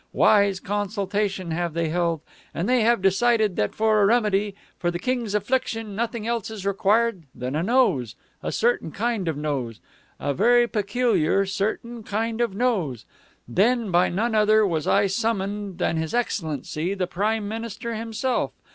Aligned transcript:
Wise 0.13 0.59
consultation 0.59 1.51
have 1.51 1.75
they 1.75 1.89
held, 1.89 2.21
and 2.55 2.67
they 2.67 2.81
have 2.81 3.03
decided 3.03 3.55
that 3.55 3.75
for 3.75 4.01
a 4.01 4.05
remedy 4.07 4.55
for 4.79 4.89
the 4.89 4.97
King's 4.97 5.35
affliction 5.35 5.95
nothing 5.95 6.25
else 6.25 6.49
is 6.49 6.65
required 6.65 7.21
than 7.35 7.55
a 7.55 7.61
nose, 7.61 8.15
a 8.41 8.51
certain 8.51 8.91
kind 8.91 9.27
of 9.27 9.37
nose, 9.37 9.79
a 10.19 10.33
very 10.33 10.67
peculiar 10.67 11.45
certain 11.45 12.01
kind 12.01 12.41
of 12.41 12.55
nose. 12.55 13.05
"Then 13.47 13.91
by 13.91 14.09
none 14.09 14.33
other 14.33 14.65
was 14.65 14.87
I 14.87 15.05
summoned 15.05 15.77
than 15.77 15.97
his 15.97 16.15
excellency 16.15 16.95
the 16.95 17.05
prime 17.05 17.47
minister 17.47 17.93
himself. 17.93 18.53